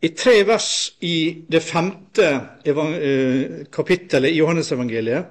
[0.00, 2.26] I tre vers i det femte
[2.64, 5.26] eh, kapittelet i Johannesevangeliet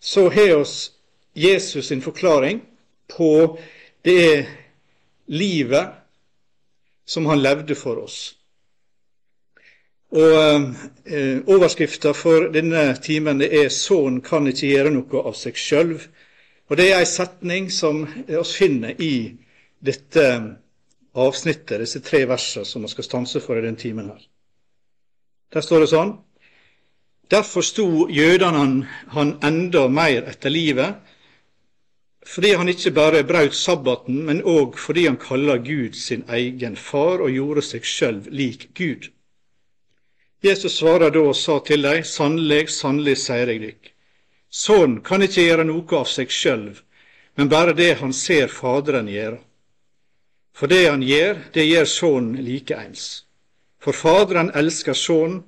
[0.00, 0.92] så har oss
[1.34, 2.60] Jesus sin forklaring
[3.16, 3.58] på
[4.06, 4.46] det
[5.26, 5.86] livet
[7.06, 8.36] som han levde for oss.
[10.14, 10.36] Og
[11.04, 15.98] eh, Overskrifta for denne timen det er 'Sønnen kan ikke gjøre noe av seg sjøl'.
[16.70, 19.34] Og det er ei setning som vi finner i
[19.82, 20.24] dette
[21.16, 24.22] avsnittet, disse tre versene som vi skal stanse for i den timen her.
[25.52, 26.16] Der står det sånn
[27.30, 28.74] Derfor sto jødene han,
[29.10, 31.00] han enda mer etter livet,
[32.26, 37.24] fordi han ikke bare brøt sabbaten, men òg fordi han kaller Gud sin egen far
[37.24, 39.10] og gjorde seg sjøl lik Gud.
[40.42, 43.92] Jesus svarer da og sa til dem, sannelig, sannelig, sier jeg dykk,
[44.56, 46.68] Sønnen kan ikke gjøre noe av seg sjøl,
[47.36, 49.40] men bare det han ser Faderen gjøre.
[50.56, 53.26] For det han gjør, det gjør Sønnen likeeins.
[53.82, 55.42] For Faderen elsker Sønnen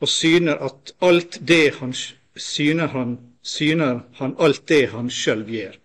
[0.00, 1.94] og syner at alt det han
[2.36, 5.78] syner han, syner han alt det han sjøl gjør.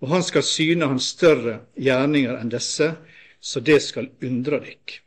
[0.00, 2.90] Og han skal syne han større gjerninger enn disse,
[3.40, 5.00] så det skal undre dykk.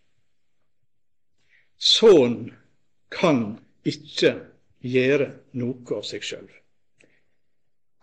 [1.77, 2.53] Sønnen
[3.13, 3.43] kan
[3.85, 4.33] ikke
[4.81, 6.49] gjøre noe av seg sjøl.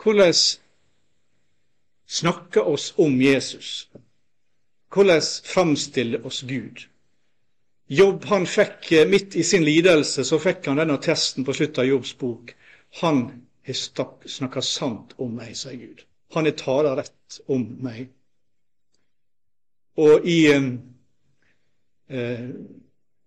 [0.01, 0.35] Hvordan
[2.07, 3.89] snakker oss om Jesus?
[4.91, 6.87] Hvordan framstiller oss Gud?
[7.87, 11.83] Jobb han fikk, eh, Midt i sin lidelse så fikk han denne testen på slutten
[11.83, 12.55] av Jobbs bok.
[13.01, 13.75] Han har
[14.27, 16.05] snakka sant om meg, sier Gud.
[16.35, 18.09] Han har tala rett om meg.
[19.97, 20.73] Og i, eh,
[22.09, 22.49] eh,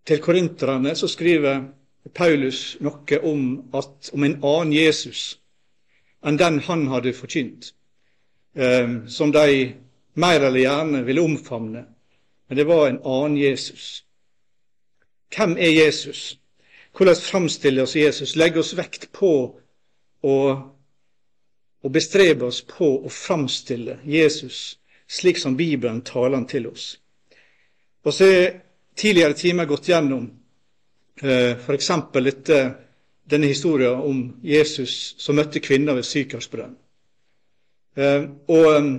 [0.05, 1.63] til korinterne så skriver
[2.13, 5.39] Paulus noe om, at, om en annen Jesus
[6.23, 7.73] enn den han hadde forkynt,
[8.55, 9.73] eh, som de
[10.13, 11.85] mer eller gjerne ville omfavne.
[12.47, 14.03] Men det var en annen Jesus.
[15.35, 16.37] Hvem er Jesus?
[16.97, 18.35] Hvordan framstiller oss Jesus?
[18.35, 19.33] Legger oss vekt på
[20.21, 20.35] å,
[21.81, 24.77] å bestrebe oss på å framstille Jesus
[25.07, 26.99] slik som Bibelen taler han til oss.
[28.03, 28.59] Og så er
[28.95, 30.29] tidligere timer gått gjennom
[31.21, 31.91] eh, f.eks.
[33.23, 36.75] denne historien om Jesus som møtte kvinner ved Sykarsbrønn.
[37.95, 38.89] Eh, og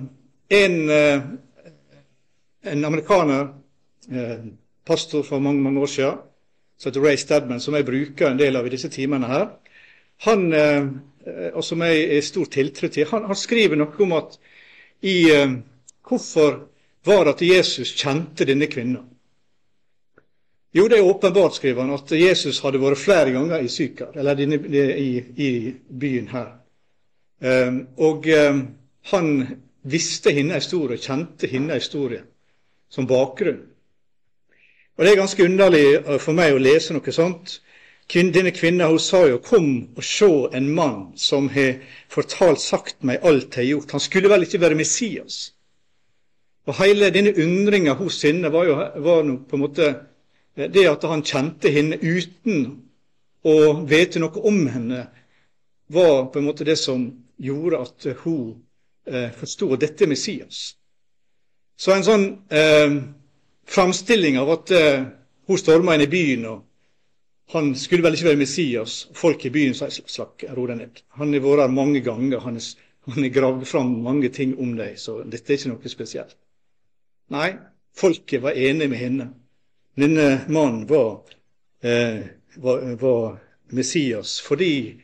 [0.47, 1.21] en, eh,
[2.61, 3.47] en amerikaner,
[4.11, 4.45] eh,
[4.85, 6.17] pastor for mange mange år siden,
[6.77, 9.47] som heter Ray Stedman, som jeg bruker en del av i disse timene her,
[10.25, 10.85] han, eh,
[11.53, 14.37] og som jeg er stor tiltro til, han, han, skriver noe om at
[15.01, 15.25] i
[16.05, 16.67] Hvorfor
[17.05, 19.01] var det at Jesus kjente denne kvinnen?
[20.73, 24.37] Jo, det er åpenbart, skriver han, at Jesus hadde vært flere ganger i Sykar, eller
[24.39, 26.51] i, i, byen her.
[27.97, 28.29] Og
[29.09, 29.31] han
[29.85, 32.23] visste hennes historie, kjente hennes historie
[32.89, 33.61] som bakgrunn.
[34.97, 37.59] Og Det er ganske underlig eh, for meg å lese noe sånt.
[38.13, 41.79] Denne kvinna hun sa jo 'Kom og se en mann som har
[42.09, 43.91] fortalt, sagt meg alt jeg har gjort'.
[43.91, 45.53] Han skulle vel ikke være Messias?
[46.65, 50.05] Og Hele denne undringa hos henne var jo var på en måte
[50.57, 52.81] eh, det at han kjente henne uten
[53.43, 55.07] å vite noe om henne,
[55.89, 58.64] var på en måte det som gjorde at hun
[59.05, 60.75] eh, forstår dette er Messias.
[61.77, 62.95] Så en sånn eh,
[63.67, 65.05] framstilling av at eh,
[65.47, 66.63] hun storma inn i byen, og
[67.53, 68.97] han skulle vel ikke være Messias.
[69.13, 71.03] Folk i byen sa slakk, ro deg ned.
[71.19, 72.59] Han har vært her mange ganger, han
[73.19, 76.37] har gravd fram mange ting om deg, så dette er ikke noe spesielt.
[77.33, 77.51] Nei,
[77.97, 79.29] folket var enig med henne.
[79.95, 81.21] Denne mannen var,
[81.85, 82.25] eh,
[82.61, 83.37] var, var
[83.73, 85.01] Messias fordi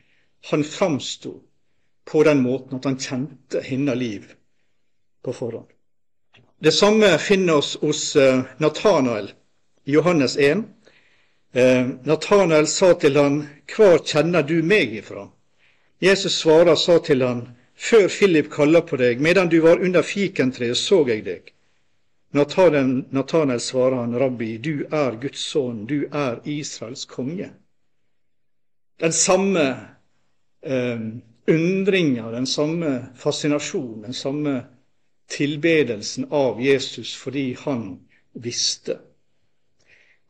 [0.49, 1.37] han framsto
[2.11, 4.25] på den måten at han kjente hennes liv
[5.23, 5.67] på forhånd.
[6.59, 9.31] Det samme finner oss hos uh, Natanael
[9.83, 10.57] i Johannes 1.
[11.55, 15.29] Uh, Natanael sa til han, 'Hva kjenner du meg ifra?'
[15.99, 20.77] Jesus svarer sa til han, 'Før Philip kaller på deg, medan du var under fikentreet,
[20.77, 21.55] så jeg deg.'
[22.35, 27.53] Natanael, Natanael svarer han, 'Rabbi, du er Guds sønn, du er Israels konge.'
[28.99, 29.67] Den samme
[30.67, 30.99] uh,
[31.53, 34.63] undringa, den samme fascinasjonen, den samme
[35.31, 37.99] tilbedelsen av Jesus fordi han
[38.33, 38.97] visste.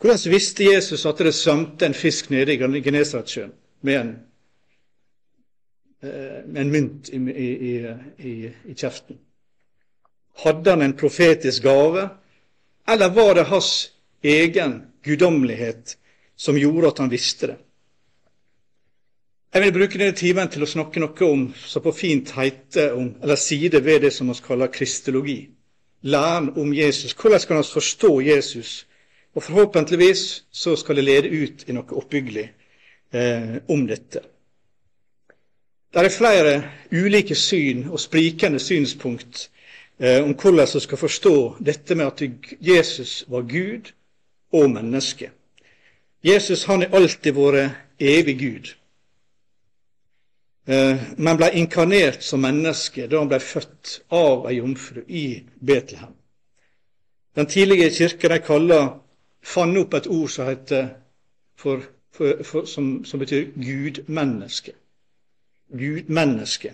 [0.01, 3.51] Hvordan visste Jesus at det svømte en fisk nede i Genesaretsjøen
[3.81, 4.13] med en,
[6.01, 7.73] eh, en mynt i, i,
[8.17, 8.33] i,
[8.65, 9.19] i kjeften?
[10.41, 12.07] Hadde han en profetisk gave,
[12.89, 13.91] eller var det hans
[14.23, 15.97] egen guddommelighet
[16.35, 17.59] som gjorde at han visste det?
[19.53, 23.09] Jeg vil bruke denne timen til å snakke noe om så på fint heite, om,
[23.21, 25.49] eller side ved det som vi kaller kristologi.
[26.01, 27.13] Læren om Jesus.
[27.13, 28.85] Hvordan skal vi forstå Jesus
[29.33, 32.49] Og forhåpentligvis så skal det lede ut i noe oppbyggelig
[33.13, 34.19] eh, om dette.
[35.91, 36.55] Det er flere
[36.91, 39.49] ulike syn og sprikende synspunkt
[39.99, 42.23] eh, om hvordan vi skal forstå dette med at
[42.59, 43.93] Jesus var Gud
[44.51, 45.31] og menneske.
[46.23, 48.75] Jesus han har alltid vært evig Gud,
[50.65, 55.25] men ble inkarnert som menneske da han ble født av ei jomfru i
[55.57, 56.13] Betlehem.
[57.35, 58.87] Den tidlige kirke de kaller,
[59.41, 60.89] fant opp et ord som, heter,
[61.55, 61.81] for,
[62.13, 64.75] for, for, som, som betyr gudmenneske.
[65.71, 66.73] Gudmenneske.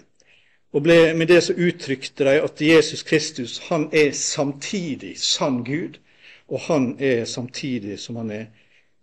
[0.74, 6.02] Og ble, med det så uttrykte de at Jesus Kristus han er samtidig sann Gud,
[6.48, 8.46] og han er samtidig som han er,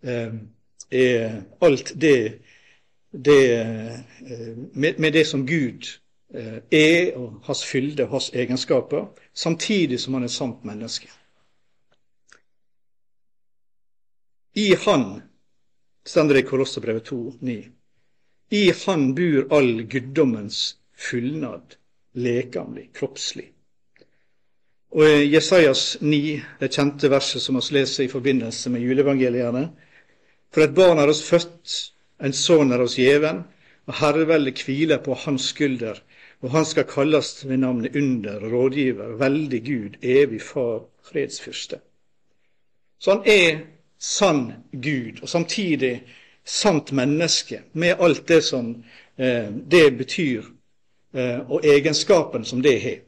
[0.03, 0.33] eh,
[0.91, 2.39] er alt det,
[3.15, 5.87] det eh, med, med, det som Gud
[6.33, 11.07] eh, er, og hans fylde og hans egenskaper, samtidig som han er sant menneske.
[14.55, 15.21] I Han,
[16.05, 17.55] stender det i Kolosserbrevet 2,9,
[18.49, 21.75] i Han bor all guddommens fullnad,
[22.13, 23.49] lekamlig, kroppslig.
[24.95, 26.19] Og i Jesajas 9,
[26.59, 29.65] det kjente verset som vi leser i forbindelse med juleevangeliene,
[30.53, 33.43] for et barn er oss født, en sønn er oss gjeven,
[33.85, 35.99] og herreveldet hviler på hans skulder,
[36.41, 41.79] og han skal kalles ved navnet under, rådgiver, veldig Gud, evig Far, fredsfyrste.
[42.99, 43.59] Så han er
[43.99, 46.03] sann Gud, og samtidig
[46.45, 48.83] sant menneske, med alt det som
[49.17, 50.43] eh, det betyr,
[51.13, 52.99] eh, og egenskapen som det har.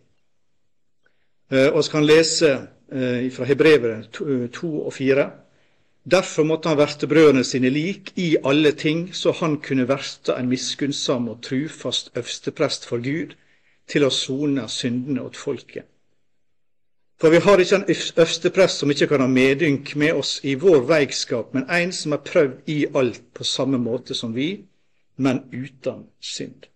[1.52, 2.54] Eh, og så kan lese
[2.92, 4.10] eh, fra Hebrevet
[4.54, 5.30] 2 og 4.
[6.12, 10.48] Derfor måtte han verte brødrene sine lik i alle ting, så han kunne verte en
[10.48, 13.36] miskunnsam og trufast øvsteprest for Gud,
[13.88, 15.88] til å sone syndene åt folket.
[17.18, 20.84] For vi har ikke en øversteprest som ikke kan ha medynk med oss i vår
[20.88, 24.52] veikskap, men en som har prøvd i alt på samme måte som vi,
[25.18, 26.68] men uten synd.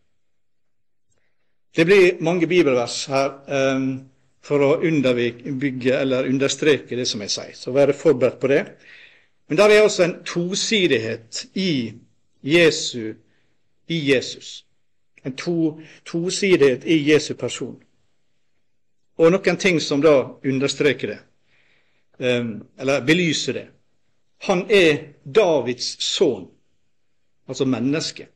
[1.75, 3.91] Det blir mange bibelvers her um,
[4.43, 8.63] for å underbygge eller understreke det som jeg sier, så være forberedt på det.
[9.51, 11.93] Men der er også en tosidighet i,
[12.43, 13.13] Jesu,
[13.87, 14.65] i Jesus.
[15.25, 17.81] En to, tosidighet i Jesu person
[19.21, 20.13] og noen ting som da
[20.47, 21.19] understreker det,
[22.19, 23.67] ehm, eller belyser det.
[24.47, 26.47] Han er Davids sønn,
[27.47, 28.27] altså menneske.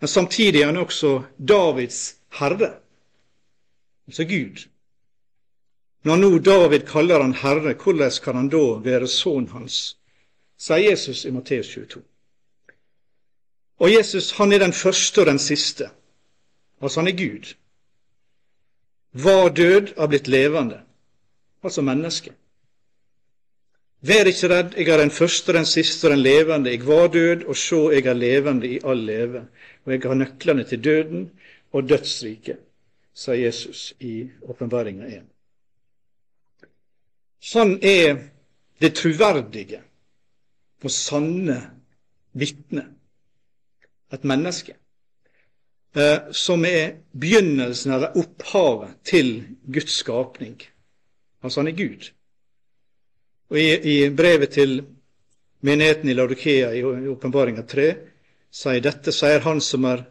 [0.00, 2.76] Men samtidig er han også Davids herre,
[4.06, 4.68] altså Gud.
[6.06, 9.96] Når nå David kaller han herre, hvordan kan han da være sønnen hans?
[10.56, 12.02] sier Jesus i Matteus 22.
[13.78, 15.90] Og Jesus han er den første og den siste.
[16.80, 17.56] Altså han er Gud
[19.16, 20.80] var død, har blitt levende,
[21.64, 22.32] altså menneske.
[24.00, 26.70] Vær ikke redd, jeg er den første, den siste og den levende.
[26.70, 29.46] Jeg var død, og sjå, jeg er levende i all leve.
[29.84, 31.30] Og jeg har nøklene til døden
[31.72, 32.58] og dødsriket,
[33.14, 35.35] sa Jesus i Åpenbaringa 1.
[37.54, 38.16] Han er
[38.80, 39.82] det truverdige
[40.84, 41.56] og sanne
[42.36, 42.84] vitne,
[44.12, 44.76] et menneske.
[45.96, 49.30] Eh, som er begynnelsen eller opphavet til
[49.72, 50.58] Guds skapning.
[51.42, 52.10] Altså han er Gud.
[53.50, 54.82] Og I, i brevet til
[55.60, 57.86] menigheten i Laudikea i Åpenbaringa 3
[58.52, 60.04] sier dette sier han som er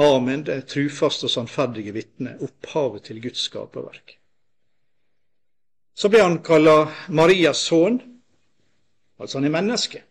[0.00, 4.19] Amen, det trufaste og sannferdige vitne, opphavet til Guds skaperverk.
[5.94, 8.00] Så ble han kalla Marias sønn,
[9.20, 10.02] altså han er menneske,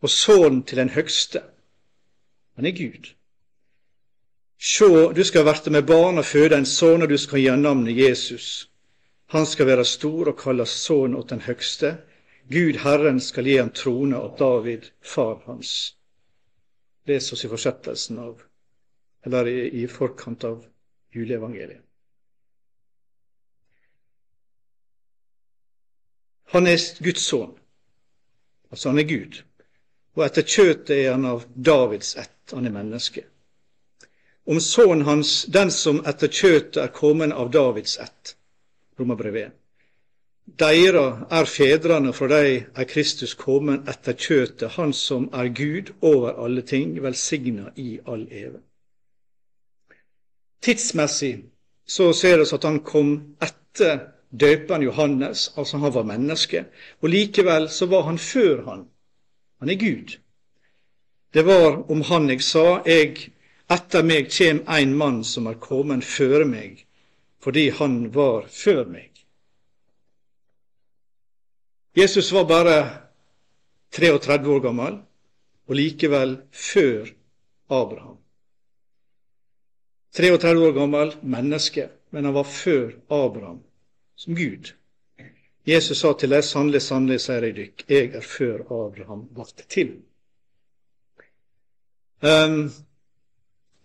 [0.00, 1.42] og sønnen til den høgste.
[2.56, 3.10] Han er Gud.
[4.60, 7.64] Sjå, du skal verte med barn og føde en sønn, og du skal gi ham
[7.64, 8.68] navnet Jesus.
[9.32, 11.94] Han skal være stor og kalles sønn åt den høgste.
[12.50, 15.96] Gud Herren skal gi ham trone åt David, far hans.
[17.06, 18.42] Les oss i fortsettelsen av,
[19.24, 20.64] eller i, i forkant av
[21.14, 21.86] juleevangeliet.
[26.50, 27.52] Han er Guds sønn,
[28.70, 29.42] altså han er Gud,
[30.18, 33.26] og etter kjøtet er han av Davids ett, han er menneske
[34.50, 38.36] om sønnen hans, den som etter kjøtet er kommet av Davids ett.
[38.98, 39.52] Romerbrevet.
[40.58, 46.42] Deira er fedrene, for dei er Kristus kommet etter kjøtet, Han som er Gud over
[46.44, 48.58] alle ting, velsigna i all eve.
[50.60, 51.44] Tidsmessig
[51.86, 56.64] så ser vi at han kom etter døperen Johannes, altså han var menneske,
[57.02, 58.86] og likevel så var han før han.
[59.60, 60.16] Han er Gud.
[61.34, 63.30] Det var om han jeg sa, jeg
[63.70, 66.84] etter meg kjem ein mann som er kommet før meg,
[67.42, 69.10] fordi han var før meg.
[71.96, 72.76] Jesus var bare
[73.94, 74.98] 33 år gammel,
[75.70, 77.10] og likevel før
[77.70, 78.18] Abraham.
[80.14, 83.60] 33 år gammel menneske, men han var før Abraham,
[84.20, 84.72] som Gud.
[85.64, 89.94] Jesus sa til deg, sannelig, sannelig, sier jeg dykk, jeg er før Abraham ble til.
[92.20, 92.68] Um,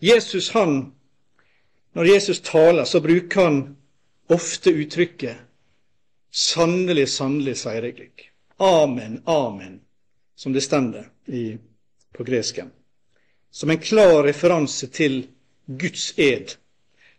[0.03, 0.91] Jesus, han,
[1.95, 3.77] Når Jesus taler, så bruker han
[4.27, 5.37] ofte uttrykket
[6.31, 8.25] 'Sannelig, sannelig, sier jeg dykk'.
[8.59, 9.81] Amen, amen,
[10.35, 11.03] som det stender
[12.17, 12.71] på gresken.
[13.51, 15.27] Som en klar referanse til
[15.67, 16.57] Guds ed,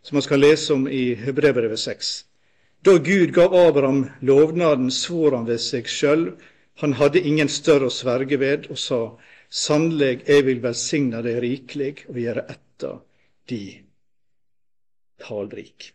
[0.01, 2.26] som man skal lese om i Hebrevbrevet 6.
[2.87, 6.21] Da Gud gav Abraham lovnaden, svor han ved seg sjøl.
[6.79, 8.99] Han hadde ingen større å sverge ved, og sa,
[9.51, 13.01] Sannelig, jeg vil velsigne deg rikelig og gjøre etter
[13.51, 13.59] de
[15.19, 15.89] talrik.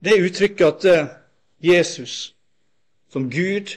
[0.00, 1.12] Det uttrykket at eh,
[1.60, 2.16] Jesus
[3.12, 3.76] som Gud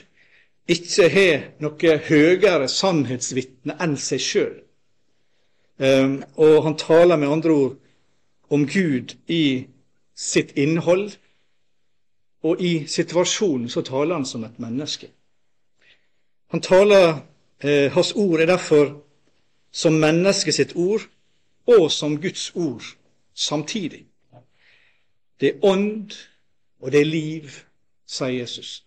[0.72, 4.58] ikke har noe høyere sannhetsvitne enn seg sjøl.
[5.76, 7.80] Um, og han taler med andre ord
[8.48, 9.68] om Gud i
[10.16, 11.10] sitt innhold,
[12.42, 15.10] og i situasjonen så taler han som et menneske.
[16.48, 17.20] Han taler,
[17.60, 19.02] eh, Hans ord er derfor
[19.72, 21.00] som mennesket sitt ord
[21.66, 22.84] og som Guds ord
[23.34, 24.06] samtidig.
[25.40, 26.10] Det er ånd,
[26.80, 27.50] og det er liv,
[28.06, 28.84] sier Jesus.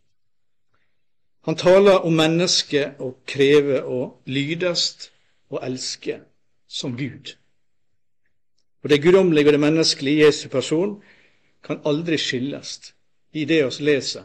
[1.41, 5.11] Han taler om mennesket og krever å lydast
[5.49, 6.19] og elske
[6.67, 7.35] som Gud.
[8.83, 11.01] Og Det guddommelige og det menneskelige i Jesu person
[11.63, 12.93] kan aldri skilles
[13.31, 14.23] i det oss leser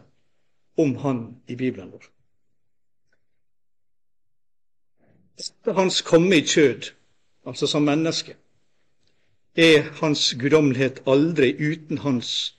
[0.76, 2.08] om Han i Bibelen vår.
[5.36, 6.90] Etter Hans komme i kjød,
[7.46, 8.36] altså som menneske,
[9.56, 12.56] er Hans guddommelighet aldri uten Hans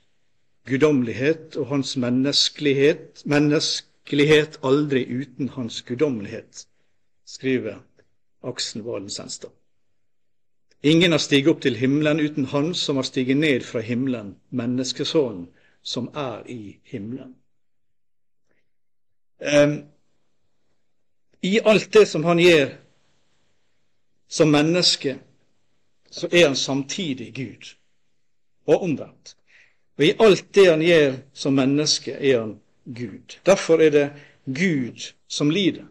[0.70, 6.68] guddommelighet og Hans menneskelighet, menneskelighet aldri uten Hans guddommelighet,
[7.26, 7.82] skriver
[8.44, 9.52] Aksen Valen Senstad.
[10.84, 15.48] Ingen har stiget opp til himmelen uten Han som har stiget ned fra himmelen, menneskesonen
[15.82, 17.36] som er i himmelen.
[21.42, 22.70] I alt det som han gjør
[24.28, 25.18] som menneske,
[26.10, 27.76] så er han samtidig Gud,
[28.66, 29.36] og omvendt.
[29.98, 33.38] Og i alt det han gjør som menneske, er han Gud.
[33.46, 34.10] Derfor er det
[34.46, 35.86] Gud som lider.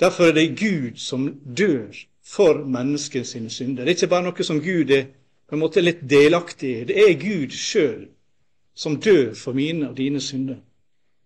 [0.00, 1.94] Derfor er det Gud som dør
[2.24, 3.84] for menneskets synder.
[3.84, 5.06] Det er ikke bare noe som Gud er
[5.46, 6.84] på en måte litt delaktig i.
[6.84, 8.08] Det er Gud sjøl
[8.76, 10.60] som dør for mine og dine synder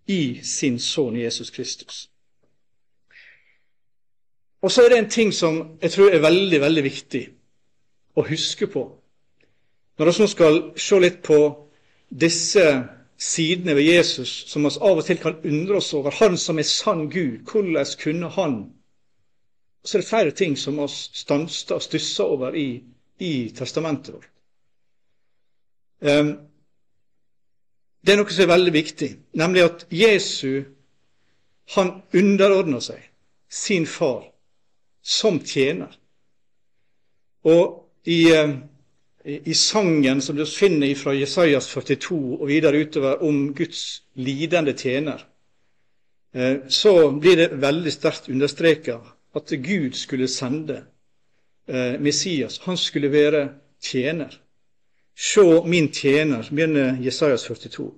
[0.07, 2.07] i sin sønn Jesus Kristus.
[4.61, 7.21] Og så er det en ting som jeg tror er veldig, veldig viktig
[8.15, 8.87] å huske på
[9.99, 11.37] når vi nå skal se litt på
[12.09, 12.63] disse
[13.21, 16.15] sidene ved Jesus som vi av og til kan undre oss over.
[16.23, 18.55] Han som er sann Gud, hvordan kunne han
[19.83, 22.83] så er det flere ting som vi stanser og stusser over i,
[23.19, 24.27] i testamentet vårt.
[26.01, 26.37] Um,
[28.01, 30.63] det er noe som er veldig viktig, nemlig at Jesu
[31.75, 33.03] han underordner seg
[33.51, 34.25] sin far
[35.01, 35.91] som tjener.
[37.47, 37.77] Og
[38.09, 38.57] i, um,
[39.23, 45.21] i sangen som du finner fra Jesajas 42 og videre utover om Guds lidende tjener,
[46.35, 48.99] uh, så blir det veldig sterkt understreka
[49.35, 50.83] at Gud skulle sende
[51.67, 52.59] eh, Messias.
[52.65, 53.49] Han skulle være
[53.81, 54.39] tjener.
[55.15, 57.91] Sjå min tjener, begynner Jesajas 42,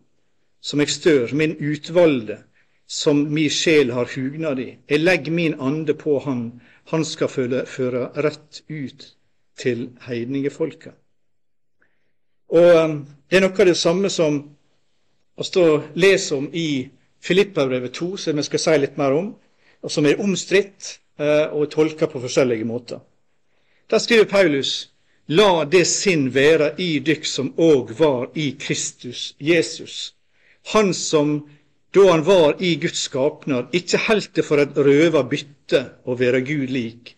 [0.62, 2.40] som jeg stør, min utvalgte,
[2.88, 4.70] som mi sjel har hugnad i.
[4.90, 9.06] Jeg legger min ande på han, han skal føle, føre rett ut
[9.58, 10.92] til heidningefolka.
[12.54, 12.98] Og um,
[13.30, 14.44] Det er noe av det samme som
[15.38, 15.64] vi
[15.98, 16.90] leser om i
[17.24, 19.32] Filippabrevet 2, som vi skal si litt mer om,
[19.82, 21.00] og som er omstridt.
[21.20, 23.00] Eh, og tolka på forskjellige måter.
[23.90, 24.93] Der skriver Paulus
[25.32, 30.16] La det sinn være i dykk som òg var i Kristus Jesus,
[30.74, 31.38] han som
[31.96, 36.42] da han var i Guds skapnad, ikke heldt det for et røva bytte å være
[36.44, 37.14] Gud lik,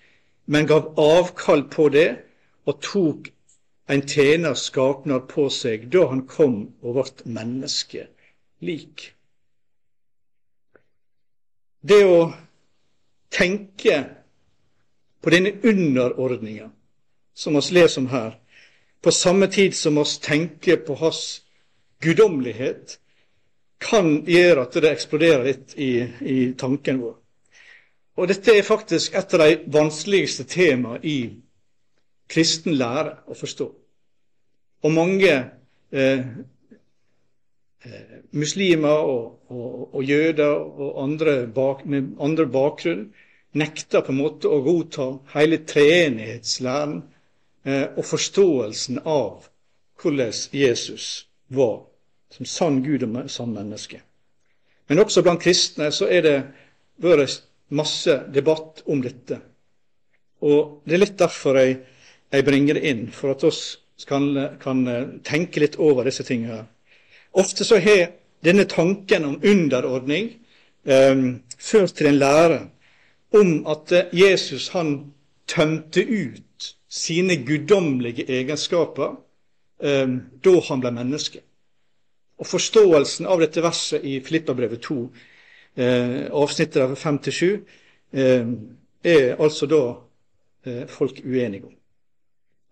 [0.46, 2.10] men gav avkall på det
[2.70, 3.32] og tok
[3.90, 8.06] en tjeners skapnad på seg da han kom og vart menneske
[8.62, 9.10] lik.
[11.82, 12.22] Det å
[13.34, 13.98] tenke
[15.22, 16.70] på denne underordninga
[17.36, 18.38] som vi leser om her,
[19.02, 21.42] på samme tid som vi tenker på hans
[22.02, 23.00] guddommelighet,
[23.80, 27.16] kan gjøre at det eksploderer litt i, i tanken vår.
[28.16, 31.18] Og dette er faktisk et av de vanskeligste temaene i
[32.32, 33.68] kristen lære å forstå.
[34.86, 35.34] Og mange
[35.92, 36.24] eh,
[37.84, 43.10] eh, muslimer og, og, og, jøder og andre bak, med andre bakgrunn
[43.60, 47.02] nekter på en måte å godta hele treenighetslæren
[47.66, 49.48] og forståelsen av
[50.02, 51.80] hvordan Jesus var
[52.30, 54.02] som sann Gud og sann menneske.
[54.88, 56.36] Men også blant kristne så er det
[57.02, 57.42] vært
[57.74, 59.40] masse debatt om dette.
[60.46, 61.80] Og det er litt derfor jeg,
[62.32, 64.28] jeg bringer det inn, for at oss kan,
[64.62, 64.84] kan
[65.26, 66.66] tenke litt over disse tingene.
[67.36, 68.12] Ofte så har
[68.46, 70.36] denne tanken om underordning
[70.86, 71.24] eh,
[71.58, 72.60] ført til en lære
[73.36, 75.14] om at Jesus han
[75.50, 76.45] tømte ut
[76.96, 79.16] sine guddommelige egenskaper
[79.84, 80.08] eh,
[80.44, 81.42] da han ble menneske.
[82.40, 84.98] Og Forståelsen av dette verset i Filippabrevet 2,
[85.76, 87.60] eh, avsnittet av 5-7,
[88.12, 88.48] eh,
[89.04, 89.82] er altså da
[90.66, 91.76] eh, folk uenige om.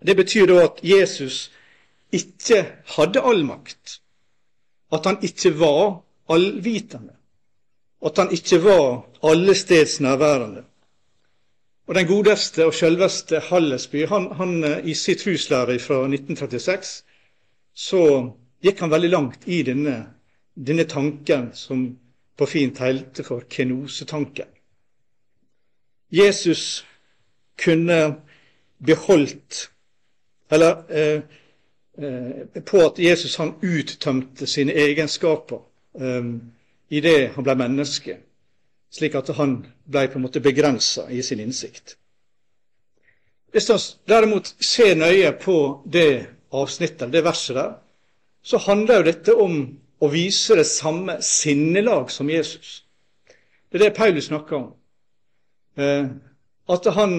[0.03, 1.51] Det betyr da at Jesus
[2.11, 2.63] ikke
[2.95, 3.99] hadde all makt,
[4.91, 7.15] at han ikke var allvitende,
[8.05, 10.63] at han ikke var allestedsnærværende.
[11.87, 17.03] Og Den godeste og sjølveste Hallesby, han, han eh, i sitt huslære fra 1936,
[17.73, 18.03] så
[18.63, 19.97] gikk han veldig langt i denne,
[20.55, 21.89] denne tanken som
[22.37, 24.47] på fint heilte for kenosetanken.
[26.13, 26.85] Jesus
[27.63, 28.15] kunne
[28.85, 29.69] beholdt
[30.51, 31.21] Eller eh,
[31.97, 35.61] eh, på at Jesus han uttømte sine egenskaper
[35.95, 36.25] eh,
[37.01, 38.17] det han ble menneske,
[38.93, 39.57] slik at han
[39.89, 41.95] ble på en måte begrensa i sin innsikt.
[43.53, 43.77] Hvis vi
[44.09, 47.73] derimot ser nøye på det avsnittet, det verset der,
[48.43, 49.59] så handler jo dette om
[50.03, 52.81] å vise det samme sinnelag som Jesus.
[53.71, 54.65] Det er det Paulus snakker om.
[55.77, 56.09] Eh,
[56.69, 57.13] at han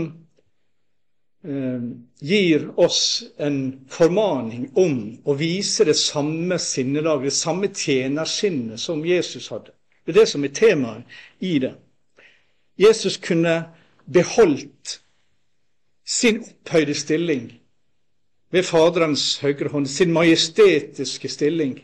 [1.44, 1.86] eh,
[2.20, 9.48] gir oss en formaning om å vise det samme sinnelag, det samme tjenersinnet som Jesus
[9.54, 9.74] hadde.
[10.04, 11.04] Det er det som er temaet
[11.40, 11.75] i det.
[12.78, 13.64] Jesus kunne
[14.12, 15.00] beholdt
[16.04, 17.52] sin opphøyde stilling
[18.50, 21.78] ved Faderens høyre hånd, sin majestetiske stilling.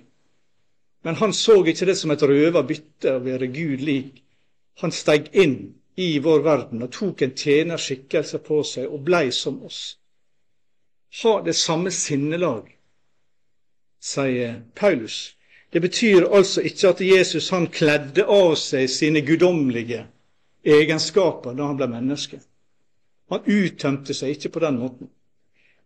[1.03, 4.21] Men han så ikke det som et røva bytte å være Gud lik.
[4.83, 5.57] Han steg inn
[5.97, 9.97] i vår verden og tok en tjenerskikkelse på seg og blei som oss.
[11.23, 12.69] Ha det samme sinnelag,
[14.01, 15.35] sier Paulus.
[15.71, 20.05] Det betyr altså ikke at Jesus han kledde av seg sine guddommelige
[20.67, 22.41] egenskaper da han ble menneske.
[23.31, 25.11] Han uttømte seg ikke på den måten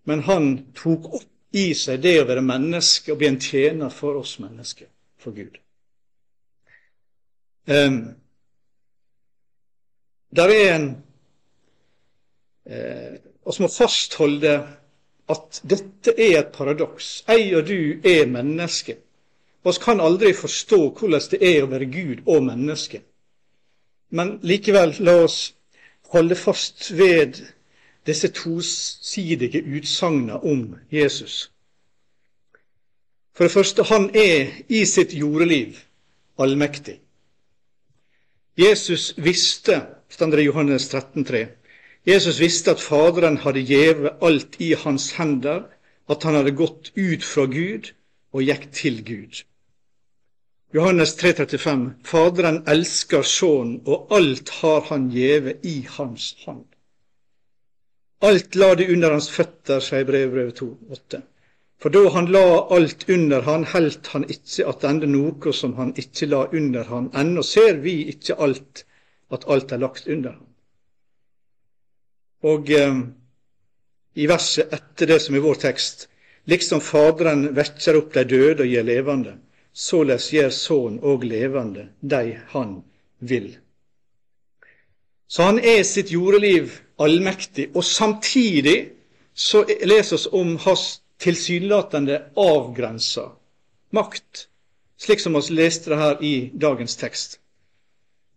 [0.04, 4.18] men han tok opp i seg det å være menneske og bli en tjener for
[4.20, 4.88] oss mennesker,
[5.20, 5.56] for Gud.
[7.64, 8.00] Um,
[10.34, 10.88] der er en
[12.66, 13.14] eh,
[13.46, 14.56] oss må fastholde
[15.30, 17.22] at dette er et paradoks.
[17.30, 18.98] Jeg og du er mennesker.
[19.64, 23.00] Vi kan aldri forstå hvordan det er å være Gud og menneske.
[24.10, 25.54] Men likevel, la oss
[26.12, 27.40] holde fast ved
[28.06, 31.50] disse tosidige utsagnene om Jesus.
[33.34, 35.80] For det første, han er i sitt jordeliv
[36.38, 37.00] allmektig.
[38.58, 41.46] Jesus visste, står det i Johannes 13, 13,3,
[42.06, 45.64] Jesus visste at Faderen hadde gjeve alt i hans hender,
[46.08, 47.94] at han hadde gått ut fra Gud
[48.32, 49.40] og gikk til Gud.
[50.74, 56.64] Johannes 3, 35, Faderen elsker Sønnen, og alt har han gjeve i hans hand.
[58.26, 61.20] Alt la de under hans føtter, sier brevbrevet 2,8.
[61.78, 62.42] For da han la
[62.74, 67.06] alt under han, heldt han ikke attende noe som han ikke la under han.
[67.22, 68.82] Ennå ser vi ikke alt,
[69.30, 70.50] at alt er lagt under han.
[72.50, 72.98] Og eh,
[74.18, 76.08] i verset etter det som er vår tekst,
[76.50, 79.38] liksom Faderen vekker opp de døde og gir levende,
[79.74, 82.80] således gjør Sønnen òg levende dei han
[83.18, 83.50] vil.
[85.28, 87.70] Så han er sitt jordeliv allmektig.
[87.74, 88.90] Og samtidig
[89.34, 93.30] så leser oss om hans tilsynelatende avgrensa
[93.94, 94.48] makt,
[94.98, 97.38] slik som vi leste det her i dagens tekst.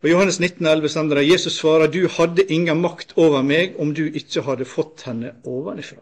[0.01, 3.93] På Johannes 19, 11 står det Jesus svarer, du hadde ingen makt over meg om
[3.97, 6.01] du ikke hadde fått henne ovenifra.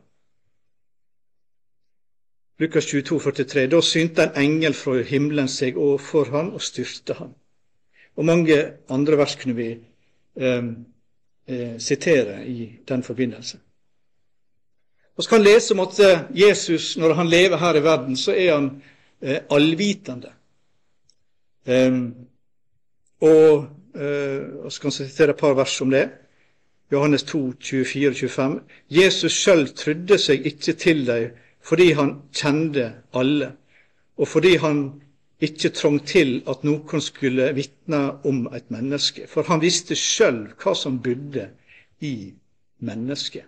[2.60, 3.68] Lukas 22, 43.
[3.68, 7.34] Da synte en engel fra himmelen seg overfor han og styrte han.
[8.16, 8.58] Og mange
[8.90, 9.70] andre vers kunne vi
[10.40, 10.70] eh,
[11.48, 13.60] eh, sitere i den forbindelse.
[15.18, 18.54] Vi kan lese om at eh, Jesus, når han lever her i verden, så er
[18.54, 18.72] han
[19.22, 20.32] eh, allvitende.
[21.66, 22.14] Um,
[23.22, 26.10] og vi eh, kan sitere et par vers om det.
[26.92, 28.60] Johannes 2, 24-25.
[28.90, 31.32] Jesus sjøl trudde seg ikke til dem
[31.66, 33.52] fordi han kjente alle,
[34.18, 34.84] og fordi han
[35.42, 40.76] ikke trong til at noen skulle vitne om et menneske, for han visste sjøl hva
[40.78, 41.50] som bodde
[42.06, 42.34] i
[42.86, 43.46] mennesket.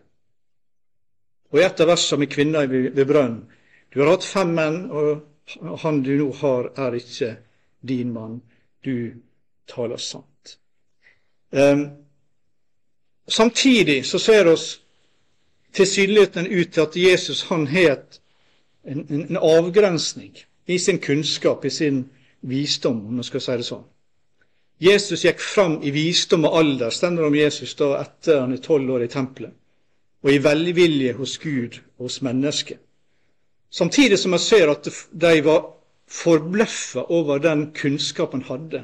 [1.51, 3.45] Og i et av versene med kvinna ved brønnen
[3.93, 7.37] Du har hatt fem menn, og han du nå har, er ikke
[7.87, 8.41] din mann.
[8.83, 9.13] Du
[9.67, 10.57] taler sant.
[11.51, 11.85] Um,
[13.27, 14.81] samtidig så ser oss
[15.77, 18.19] tilsynelatende ut til at Jesus han het
[18.87, 20.33] en, en, en avgrensning
[20.67, 22.05] i sin kunnskap, i sin
[22.41, 23.85] visdom, om man skal si det sånn.
[24.83, 28.91] Jesus gikk fram i visdom og alder, stender om Jesus da etter han er tolv
[28.93, 29.55] år i tempelet,
[30.21, 32.81] og i velvilje hos Gud og hos mennesket.
[33.73, 35.65] Samtidig som jeg ser at de var
[36.07, 38.83] forbløffa over den kunnskapen han hadde,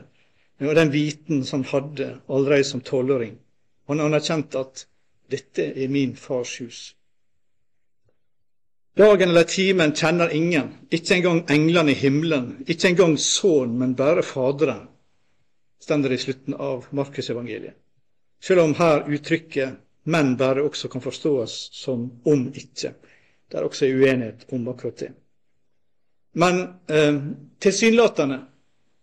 [0.63, 3.37] og den viten som han hadde allerede som tolvåring.
[3.87, 4.85] Han anerkjente at
[5.29, 6.95] 'dette er min fars hus'.
[8.97, 14.23] Dagen eller timen kjenner ingen, ikke engang englene i himmelen, ikke engang Sønnen, men bare
[14.23, 14.87] Faderen,
[15.81, 17.73] stender det i slutten av Markusevangeliet.
[18.43, 22.93] Selv om her uttrykket 'men bare' også kan forstås som 'om ikke'.
[23.51, 25.11] Det er også uenighet om akkurat det.
[26.33, 27.21] Men eh,
[27.59, 28.45] tilsynelatende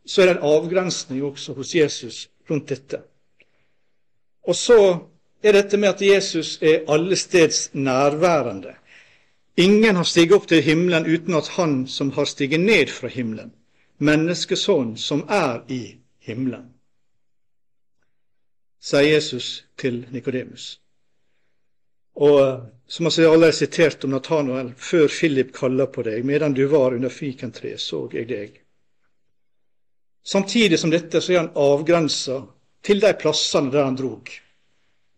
[0.04, 3.02] så er det en avgrensning også hos Jesus rundt dette.
[4.42, 4.98] Og så
[5.42, 8.74] er dette med at Jesus er allesteds nærværende.
[9.56, 13.52] Ingen har stiget opp til himmelen uten at Han som har stiget ned fra himmelen,
[13.98, 16.70] menneskesønnen som er i himmelen,
[18.80, 20.80] sier Jesus til Nikodemus.
[22.14, 26.94] Og som jeg allerede sitert om Natanael, før Philip kalla på deg, medan du var
[26.94, 28.60] under fikentreet, så jeg deg.
[30.24, 32.40] Samtidig som dette så er han avgrensa
[32.84, 34.28] til de plassene der han drog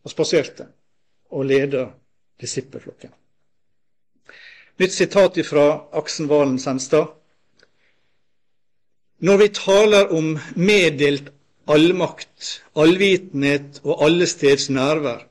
[0.04, 0.66] og spaserte
[1.32, 1.86] og leda
[2.40, 3.10] disippelflokken.
[4.80, 7.12] Nytt sitat fra Aksen Valen Senstad.
[9.22, 11.28] Når vi taler om meddelt
[11.70, 15.28] allmakt, allvitenhet og allesteds nærvær,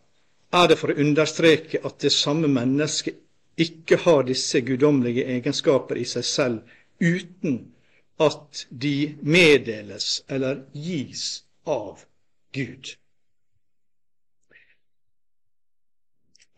[0.51, 3.19] er det for å understreke at det samme mennesket
[3.59, 7.59] ikke har disse guddommelige egenskaper i seg selv uten
[8.21, 12.05] at de meddeles eller gis av
[12.55, 12.95] Gud.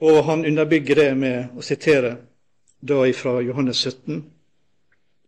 [0.03, 2.17] Og han underbygger det med å sitere
[2.83, 4.23] da ifra Johannes 17.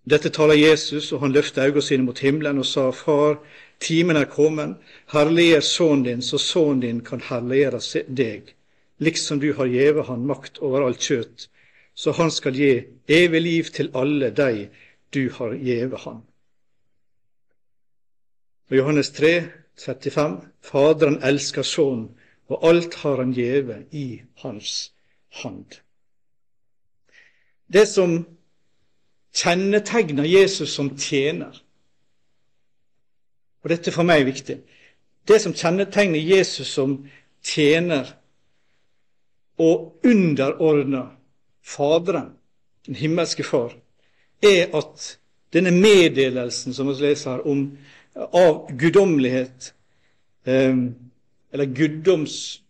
[0.06, 3.40] Dette taler Jesus, og han løfter øynene sine mot himmelen og sa, Far,
[3.80, 4.76] timen er kommet,
[5.14, 8.52] herliggjør sønnen din, så sønnen din kan herliggjøre deg,
[9.00, 11.48] liksom du har gjeve han makt over alt kjøtt,
[11.96, 12.74] så han skal gi
[13.08, 14.68] evig liv til alle de
[15.16, 16.20] du har gjeve han.
[18.70, 19.34] Og Johannes 3,
[19.80, 22.10] 35, Faderen elsker Sønnen,
[22.50, 24.92] og alt har han gjeve i hans
[25.42, 25.82] hand
[27.68, 28.26] det som
[29.36, 31.62] kjennetegner Jesus som tjener.
[33.64, 34.60] Og dette er for meg viktig.
[35.26, 37.00] Det som kjennetegner Jesus som
[37.44, 38.14] tjener
[39.58, 41.14] og underordner
[41.66, 42.36] Faderen,
[42.86, 43.72] den himmelske Far,
[44.44, 45.16] er at
[45.56, 47.64] denne meddelelsen som vi leser her om
[48.14, 49.72] av guddommelighet,
[50.46, 50.78] eh,
[51.56, 52.62] eller guddoms,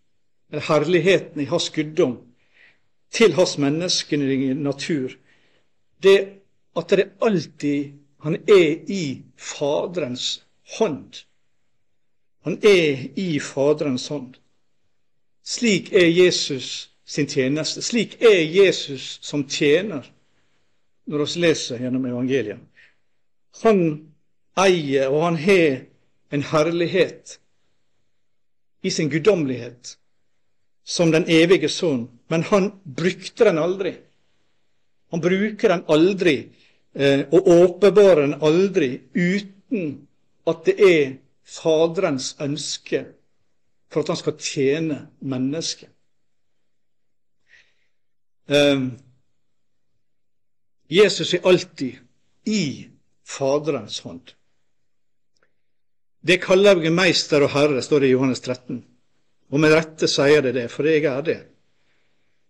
[0.50, 2.18] eller herligheten i hans guddom,
[3.10, 5.10] til hans menneskelige natur,
[6.02, 6.18] det
[6.76, 10.46] at det alltid han er i Faderens
[10.78, 11.24] hånd.
[12.44, 14.34] Han er i Faderens hånd.
[15.44, 17.82] Slik er Jesus sin tjeneste.
[17.82, 20.06] Slik er Jesus som tjener,
[21.06, 22.62] når vi leser gjennom evangeliet.
[23.62, 23.82] Han
[24.58, 25.80] eier, og han har
[26.30, 27.40] en herlighet
[28.82, 29.96] i sin guddommelighet
[30.84, 33.96] som den evige sønn, men han brukte den aldri.
[35.10, 36.36] Han bruker den aldri
[36.94, 40.06] eh, og åpenbarer den aldri uten
[40.46, 43.04] at det er Faderens ønske
[43.90, 45.90] for at han skal tjene mennesket.
[48.50, 48.86] Eh,
[50.90, 51.98] Jesus er alltid
[52.46, 52.88] i
[53.26, 54.35] Faderens hånd.
[56.26, 58.80] Det kaller jeg meister og herre, står det i Johannes 13.
[59.52, 61.38] Og med rette sier det det, for jeg er det.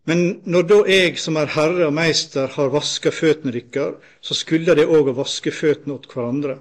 [0.06, 4.76] Men når da jeg som er herre og meister har vaska føttene dykkar, så skulle
[4.78, 6.60] det òg å vaske føttene åt hverandre.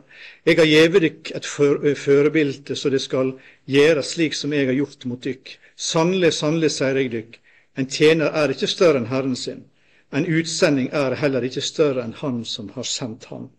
[0.49, 1.49] Jeg har gjeve dykk et
[2.01, 3.35] førebilde, så det skal
[3.69, 5.53] gjere slik som jeg har gjort mot dykk.
[5.77, 7.39] Sannelig, sannelig, sier jeg dykk,
[7.77, 9.65] en tjener er ikke større enn Herren sin.
[10.15, 13.49] En utsending er heller ikke større enn Han som har sendt ham.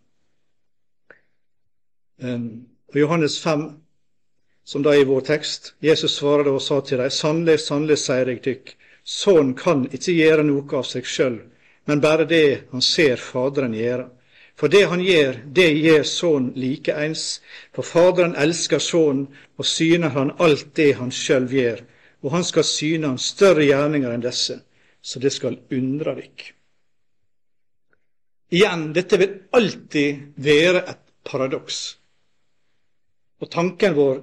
[2.17, 3.67] Um, og Johannes 5,
[4.67, 5.73] som da er vår tekst.
[5.83, 8.75] Jesus svarer og sa til dem, sannelig, sannelig, sier jeg dykk,
[9.07, 11.37] Sønnen kan ikke gjøre noe av seg sjøl,
[11.87, 14.09] men bare det han ser Faderen gjøre.
[14.59, 17.23] For det han gjør, det gjør Sønnen likeens.
[17.71, 21.85] For Faderen elsker Sønnen og syner han alt det han sjøl gjør.
[22.25, 24.57] Og han skal syne han større gjerninger enn disse,
[24.99, 26.47] så det skal undre dykk.
[28.57, 31.79] Igjen, dette vil alltid være et paradoks.
[33.39, 34.21] Og tanken vår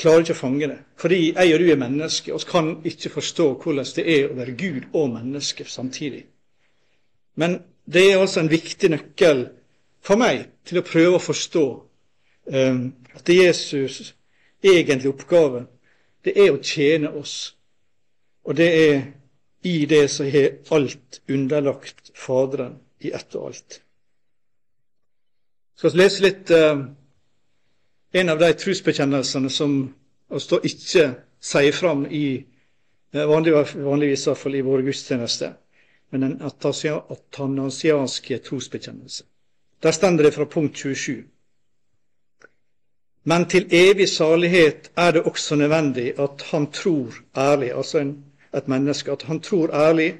[0.00, 0.78] klarer ikke å fange det.
[1.00, 4.56] Fordi jeg og du er mennesker, og kan ikke forstå hvordan det er å være
[4.56, 6.24] Gud og menneske samtidig.
[7.36, 9.46] Men det er altså en viktig nøkkel
[10.04, 11.66] for meg til å prøve å forstå
[12.52, 12.82] um,
[13.14, 14.14] at Jesus'
[14.62, 15.66] egentlig oppgave
[16.24, 17.54] det er å tjene oss.
[18.46, 19.02] Og det er
[19.66, 23.80] i det som har alt underlagt Faderen i ett og alt.
[25.76, 26.86] Skal lese litt uh,
[28.12, 29.78] en av de trosbekjennelsene som
[30.28, 31.06] vi ikke
[31.40, 32.26] sier fram i
[33.14, 35.54] uh, vanligvis, i, hvert fall i våre gudstjenester,
[36.10, 39.24] men den atanasianske trosbekjennelse.
[39.82, 41.24] Der stender det fra punkt 27.
[43.26, 48.68] Men til evig salighet er det også nødvendig at han tror ærlig, altså en, et
[48.68, 50.14] menneske, at han tror ærlig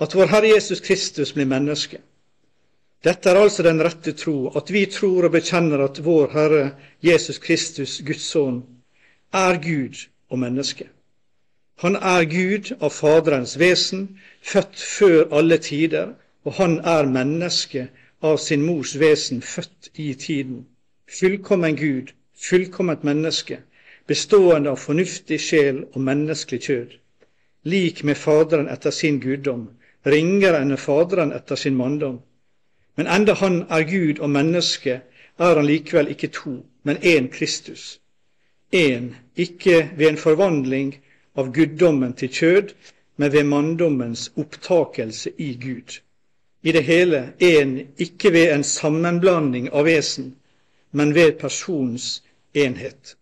[0.00, 2.00] at vår Herre Jesus Kristus blir menneske.
[3.04, 6.62] Dette er altså den rette tro, at vi tror og bekjenner at vår Herre
[7.04, 8.62] Jesus Kristus, Guds sønn,
[9.32, 10.88] er Gud og menneske.
[11.84, 14.08] Han er Gud av Faderens vesen,
[14.42, 17.88] født før alle tider, og han er menneske
[18.22, 20.64] av sin mors vesen, født i tiden.
[21.20, 22.14] Fullkommen Gud,
[22.48, 23.60] fullkomment menneske,
[24.06, 26.98] bestående av fornuftig sjel og menneskelig kjød
[27.68, 29.68] lik med Faderen etter sin guddom,
[30.06, 32.20] ringere enn Faderen etter sin manndom.
[32.98, 35.00] Men enda han er Gud og menneske,
[35.38, 38.00] er han likevel ikke to, men én Kristus.
[38.74, 40.96] Én, ikke ved en forvandling
[41.36, 42.74] av guddommen til kjød,
[43.16, 46.00] men ved manndommens opptakelse i Gud.
[46.62, 50.34] I det hele én, ikke ved en sammenblanding av vesen,
[50.92, 52.22] men ved persons
[52.54, 53.16] enhet.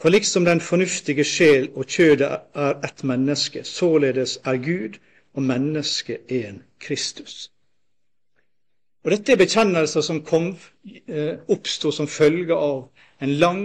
[0.00, 4.98] For liksom den fornuftige sjel og kjødet er ett menneske, således er Gud
[5.34, 7.52] og mennesket en Kristus.
[9.06, 10.48] Og Dette er bekjennelser som kom,
[11.06, 12.88] eh, oppsto som følge av
[13.22, 13.60] en lang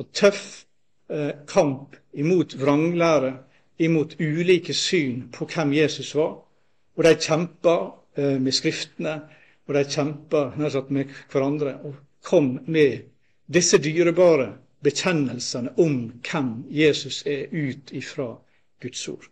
[0.00, 0.64] og tøff
[1.10, 3.34] eh, kamp imot vranglære,
[3.78, 6.38] imot ulike syn på hvem Jesus var.
[6.96, 7.74] Og de kjempa
[8.16, 9.18] eh, med Skriftene,
[9.68, 10.46] og de kjempa
[10.88, 13.04] med hverandre og kom med
[13.52, 18.32] disse dyrebare bekjennelsene om hvem Jesus er, ut ifra
[18.80, 19.28] Guds ord.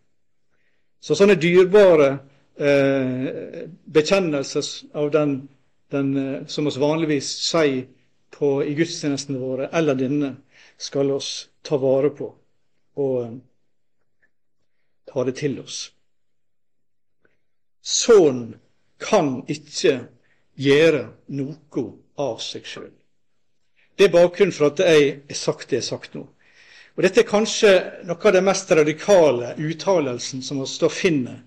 [1.00, 2.18] Så sånne dyrebare
[2.56, 4.62] eh, bekjennelse
[4.94, 5.48] av den,
[5.90, 7.86] den eh, som vi vanligvis sier
[8.34, 10.36] på, i gudstjenestene våre, eller denne,
[10.76, 12.32] skal oss ta vare på
[12.98, 13.36] og eh,
[15.10, 15.78] ta det til oss.
[17.84, 18.54] Sånn
[19.02, 19.98] kan ikke
[20.56, 21.88] gjøre noe
[22.20, 22.92] av seg sjøl.
[23.94, 26.24] Det er bakgrunnen for at jeg har sagt det jeg har sagt nå.
[26.94, 27.72] Og Dette er kanskje
[28.06, 31.42] noe av den mest radikale uttalelsen som vi finner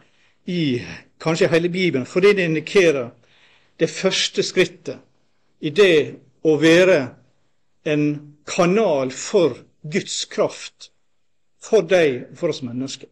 [0.48, 0.82] i
[1.20, 3.10] kanskje hele Bibelen, fordi det indikerer
[3.80, 5.00] det første skrittet
[5.60, 6.16] i det
[6.48, 7.00] å være
[7.88, 8.06] en
[8.48, 10.92] kanal for Guds kraft
[11.64, 13.10] for deg for oss mennesker.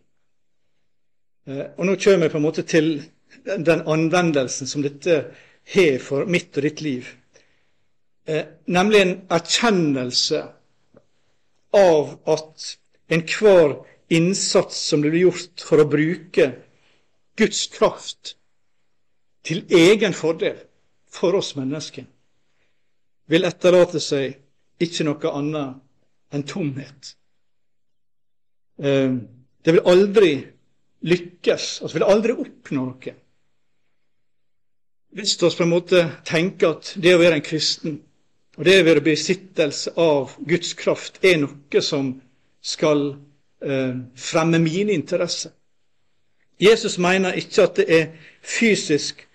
[1.49, 2.89] Eh, og Nå kommer jeg på en måte til
[3.43, 5.19] den anvendelsen som dette
[5.75, 7.09] har for mitt og ditt liv.
[8.25, 10.41] Eh, nemlig en erkjennelse
[11.75, 12.69] av at
[13.11, 13.75] enhver
[14.09, 16.47] innsats som blir gjort for å bruke
[17.35, 18.35] Guds kraft
[19.45, 20.57] til egen fordel
[21.11, 22.05] for oss mennesker,
[23.27, 24.39] vil etterlate seg
[24.81, 27.13] ikke noe annet enn tomhet.
[28.79, 29.13] Eh,
[29.65, 30.33] det vil aldri
[31.05, 33.15] lykkes, altså vil aldri oppnå noe.
[35.15, 38.01] Hvis vi på en måte tenker at det å være en kristen
[38.55, 42.13] og det å være besittelse av Guds kraft er noe som
[42.63, 43.07] skal
[43.63, 45.54] eh, fremme mine interesser.
[46.59, 48.05] Jesus mener ikke at det er
[48.41, 49.27] fysisk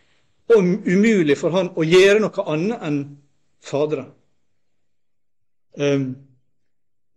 [0.48, 3.00] og umulig for han å gjøre noe annet enn
[3.60, 4.08] Faderen.
[5.76, 6.14] Um,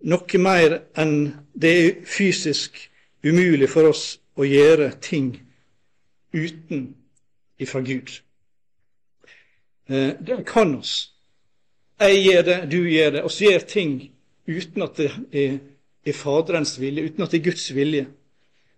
[0.04, 1.16] noe mer enn
[1.56, 2.76] det er fysisk
[3.24, 4.04] umulig for oss
[4.36, 5.32] å gjøre ting
[6.36, 6.89] uten
[7.63, 8.12] ifra Gud.
[9.88, 11.13] Uh, det kan oss.
[12.04, 13.24] Jeg gjør det, du gjør det.
[13.39, 13.96] Vi gjør ting
[14.52, 15.58] uten at det er,
[16.04, 18.06] er Faderens vilje, uten at det er Guds vilje.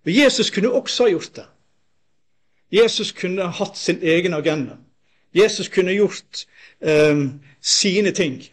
[0.06, 1.46] Og Jesus kunne også ha gjort det.
[2.72, 4.78] Jesus kunne hatt sin egen agenda.
[5.36, 6.46] Jesus kunne gjort
[6.82, 7.24] eh,
[7.62, 8.44] sine ting.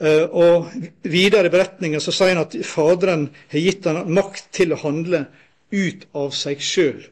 [0.00, 0.70] Eh, og
[1.02, 5.24] videre i beretningen så sier han at Faderen har gitt ham makt til å handle
[5.72, 7.06] ut av seg sjøl.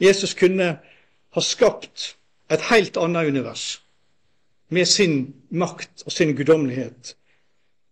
[0.00, 0.72] Jesus kunne
[1.30, 2.14] ha skapt
[2.50, 3.78] et helt annet univers
[4.70, 7.14] med sin makt og sin guddommelighet,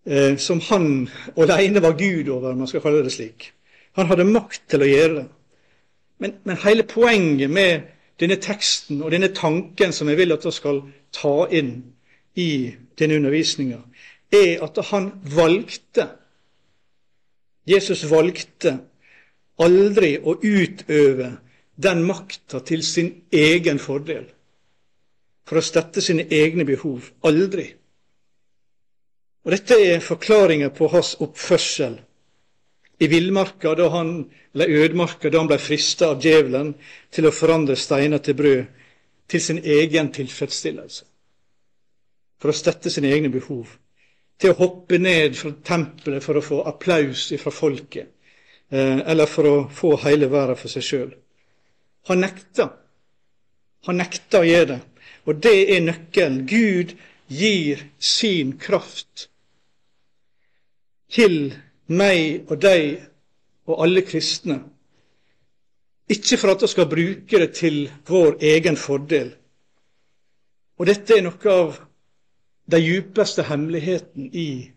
[0.07, 3.53] eh, som han alene var Gud over, man skal kalle det slik.
[3.99, 5.27] Han hadde makt til å gjøre det.
[6.23, 10.53] Men, men hele poenget med denne teksten og denne tanken som jeg vil at vi
[10.55, 10.81] skal
[11.15, 11.73] ta inn
[12.39, 12.51] i
[12.99, 13.79] denne undervisninga,
[14.35, 16.09] er at han valgte
[17.69, 18.79] Jesus valgte
[19.61, 21.33] aldri å utøve
[21.77, 24.25] den makta til sin egen fordel,
[25.47, 27.11] for å støtte sine egne behov.
[27.29, 27.67] Aldri.
[29.45, 31.99] Og Dette er forklaringa på hans oppførsel
[32.99, 36.73] i villmarka, da han, eller ødemarka, da han ble frista av djevelen
[37.15, 38.65] til å forandre steiner til brød,
[39.29, 41.05] til sin egen tilfredsstillelse,
[42.41, 43.77] for å støtte sine egne behov,
[44.39, 48.11] til å hoppe ned fra tempelet for å få applaus fra folket,
[48.71, 51.11] eh, eller for å få hele verden for seg sjøl.
[52.09, 52.71] Han nekta.
[53.87, 54.81] Han nekta å gjøre det.
[55.29, 56.47] Og det er nøkkelen.
[56.49, 56.95] Gud
[57.29, 59.29] gir sin kraft
[61.13, 61.53] til
[61.89, 63.01] meg og deg
[63.69, 64.61] og alle kristne.
[66.09, 69.35] Ikke for at vi skal bruke det til vår egen fordel.
[70.79, 71.79] Og dette er noe av
[72.71, 74.71] de djupeste hemmeligheten i,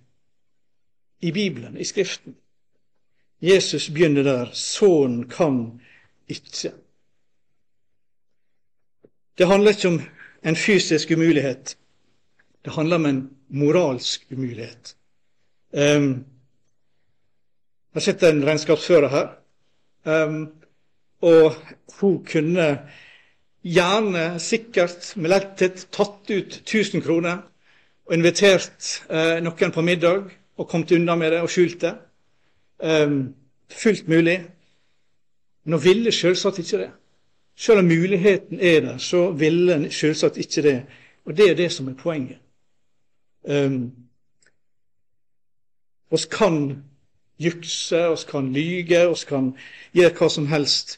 [1.22, 2.36] i Bibelen, i Skriften.
[3.42, 4.52] Jesus begynner der.
[4.54, 5.82] Sønnen kan
[6.28, 6.74] ikke.
[9.38, 10.02] Det handler ikke om
[10.46, 11.78] en fysisk umulighet.
[12.66, 14.96] Det handler om en moralsk umulighet.
[15.74, 16.26] Um,
[17.94, 19.32] jeg sitter en regnskapsfører her,
[20.26, 20.52] um,
[21.22, 21.56] og
[22.00, 22.68] hun kunne
[23.62, 27.44] gjerne, sikkert, med letthet tatt ut 1000 kroner
[28.08, 31.94] og invitert uh, noen på middag og kommet unna med det og skjult det.
[32.80, 33.36] Um,
[33.70, 34.40] fullt mulig.
[35.64, 36.92] Men hun ville selvsagt ikke det.
[37.56, 40.78] Selv om muligheten er der, så ville en selvsagt ikke det.
[41.26, 42.40] Og det er det som er poenget.
[43.44, 43.92] Um,
[46.12, 46.84] oss kan
[47.42, 49.54] jukse, oss kan lyge, oss kan
[49.98, 50.98] gjøre hva som helst.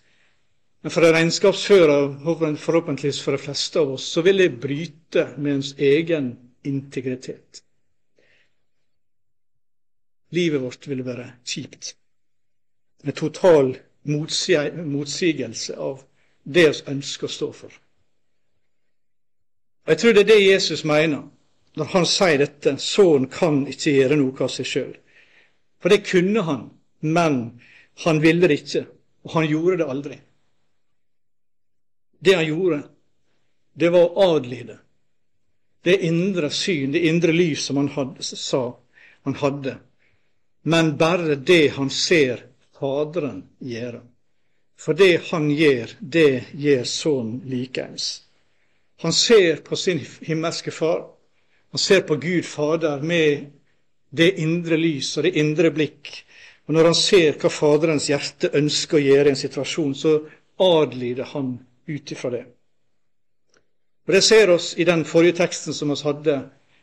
[0.84, 2.18] Men for en regnskapsfører,
[2.60, 7.64] forhåpentligvis for de fleste av oss, så vil det bryte med ens egen integritet.
[10.34, 11.96] Livet vårt ville være kjipt.
[13.04, 16.04] En total motsigelse av
[16.44, 17.72] det vi ønsker å stå for.
[19.84, 21.24] Og Jeg tror det er det Jesus mener
[21.76, 22.78] når han sier dette.
[22.80, 24.94] Sønnen kan ikke gjøre noe av seg sjøl.
[25.84, 26.70] For det kunne han,
[27.00, 27.42] men
[28.06, 28.86] han ville det ikke,
[29.28, 30.18] og han gjorde det aldri.
[32.24, 32.80] Det han gjorde,
[33.76, 34.78] det var å adlyde
[35.84, 38.78] det indre syn, det indre lys som han hadde, sa
[39.28, 39.76] han hadde,
[40.62, 42.46] men bare det han ser
[42.80, 44.02] Faderen gjøre.
[44.76, 48.08] For det han gjør, det gjør Sønnen likeens.
[49.04, 51.06] Han ser på sin himmelske Far.
[51.72, 53.46] Han ser på Gud Fader med
[54.14, 56.12] det indre lys og det indre blikk.
[56.68, 60.16] Og når han ser hva Faderens hjerte ønsker å gjøre i en situasjon, så
[60.62, 61.56] adlyder han
[61.90, 62.44] ut ifra det.
[64.08, 66.40] Og Det ser oss i den forrige teksten som vi hadde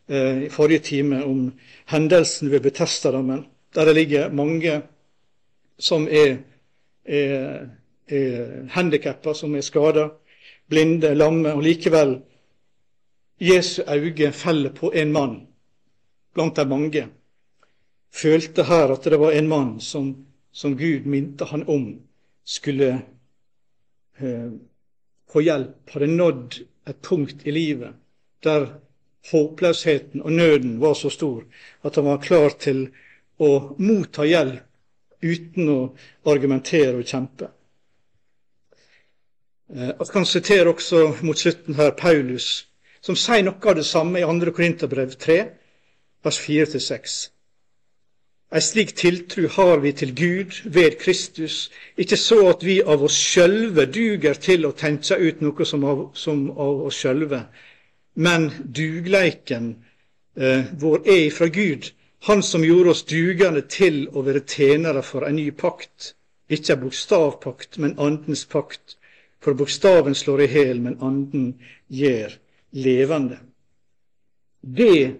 [0.08, 1.50] eh, i forrige time, om
[1.92, 4.80] hendelsen ved Betestadammen, der det ligger mange
[5.78, 6.40] som er,
[7.04, 7.68] er
[8.10, 10.08] er handikappa, som er skada,
[10.68, 12.18] blinde, lamme, og likevel
[13.40, 15.36] Jesu øyne feller på en mann
[16.34, 17.06] blant de mange.
[18.10, 20.12] Følte her at det var en mann som,
[20.52, 21.86] som Gud minte han om
[22.44, 22.90] skulle
[24.18, 24.50] eh,
[25.30, 26.58] få hjelp, hadde nådd
[26.90, 27.94] et punkt i livet
[28.42, 28.66] der
[29.30, 31.44] håpløsheten og nøden var så stor
[31.84, 32.86] at han var klar til
[33.38, 34.66] å motta hjelp
[35.20, 35.80] uten å
[36.32, 37.50] argumentere og kjempe.
[39.70, 42.66] Jeg eh, kan sitere også mot slutten her Paulus,
[43.04, 44.54] som sier noe av det samme i 2.
[44.56, 45.36] Korinterbrev 3,
[46.24, 47.20] vers 4-6.
[48.50, 53.14] Ei slik tiltru har vi til Gud ved Kristus, ikke så at vi av oss
[53.14, 57.44] sjølve duger til å tenke ut noe som av, som av oss sjølve,
[58.14, 59.70] men dugleiken
[60.34, 65.24] eh, vår er ifra Gud, Han som gjorde oss dugende til å være tjenere for
[65.24, 66.12] en ny pakt,
[66.52, 68.98] ikke en bokstavpakt, men Andens pakt.
[69.40, 71.54] For bokstaven slår i hæl, men anden
[71.88, 72.34] gjør
[72.76, 73.38] levende.
[74.60, 75.16] Det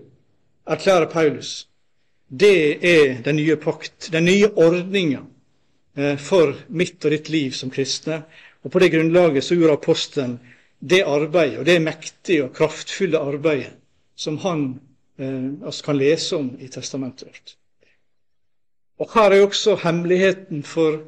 [0.68, 1.69] erklærer Paulus.
[2.30, 5.24] Det er den nye pakt, den nye ordninga
[5.96, 8.22] eh, for mitt og ditt liv som kristne.
[8.62, 10.36] Og på det grunnlaget så gjorde apostelen
[10.80, 13.74] det arbeidet, og det mektige og kraftfulle arbeidet
[14.16, 14.80] som han
[15.18, 17.56] eh, kan lese om i testamentet vårt.
[19.00, 21.00] Og her er også hemmeligheten for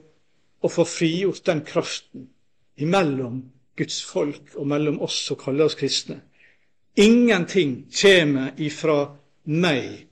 [0.62, 2.28] å få frigjort den kraften
[2.80, 3.42] imellom
[3.76, 6.20] Guds folk og mellom oss som kaller oss kristne.
[6.96, 9.12] Ingenting kommer ifra
[9.44, 10.06] meg,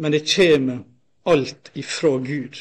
[0.00, 0.78] men det kommer
[1.28, 2.56] alt ifra Gud.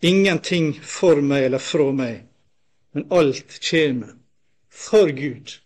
[0.00, 2.22] Ingenting for meg eller fra meg,
[2.96, 4.14] men alt kommer
[4.72, 5.58] for Gud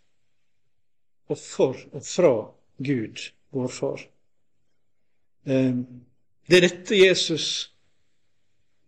[1.31, 2.35] og for og fra
[2.83, 3.23] Gud,
[3.55, 4.03] vår Far.
[5.47, 5.87] Ehm,
[6.51, 7.71] det er dette Jesus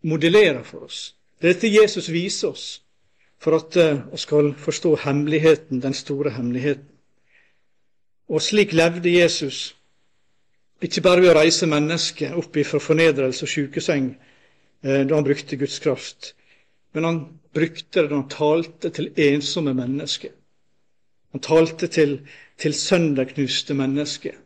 [0.02, 1.14] modellerer for oss.
[1.38, 2.68] Det er dette Jesus viser oss
[3.38, 6.90] for at vi eh, skal forstå hemmeligheten, den store hemmeligheten.
[8.28, 9.76] Og slik levde Jesus,
[10.82, 15.58] ikke bare ved å reise mennesket opp ifra fornedrelse og sjukeseng eh, da han brukte
[15.58, 16.34] Guds kraft,
[16.94, 17.22] men han
[17.54, 20.34] brukte det da han talte til ensomme mennesker.
[21.34, 22.20] Han talte til,
[22.56, 24.36] til sønderknuste mennesker.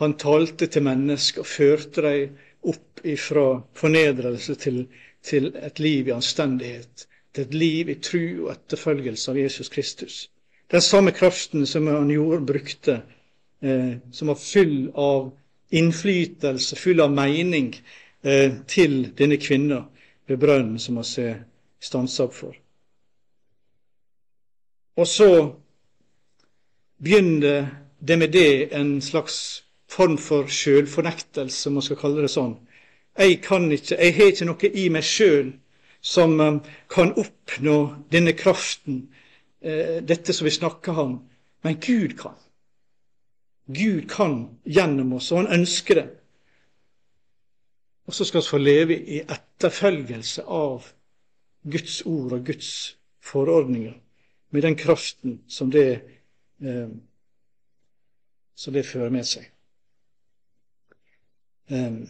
[0.00, 3.46] Han talte til mennesker og førte dem opp ifra
[3.76, 4.82] fornedrelse til,
[5.24, 10.20] til et liv i anstendighet, til et liv i tru og etterfølgelse av Jesus Kristus.
[10.70, 13.02] Den samme kraften som han gjorde, brukte,
[13.62, 15.30] eh, som var full av
[15.70, 17.74] innflytelse, full av mening,
[18.22, 19.84] eh, til denne kvinna
[20.26, 21.44] ved brønnen som vi har
[21.80, 22.54] stansa opp for.
[24.96, 25.30] Og så
[27.02, 27.68] begynner
[28.00, 32.58] det med det en slags form for sjølfornektelse, om man skal kalle det sånn.
[33.18, 35.50] Jeg kan ikke, jeg har ikke noe i meg sjøl
[36.00, 37.78] som um, kan oppnå
[38.12, 39.02] denne kraften,
[39.60, 41.18] eh, dette som vi snakker om,
[41.64, 42.36] men Gud kan.
[43.74, 46.06] Gud kan gjennom oss, og han ønsker det.
[48.08, 50.88] Og så skal vi få leve i etterfølgelse av
[51.70, 52.72] Guds ord og Guds
[53.20, 53.94] forordninger,
[54.50, 55.86] med den kraften som det
[56.60, 56.90] eh,
[58.60, 59.46] som det fører med seg.
[61.72, 62.00] Eh,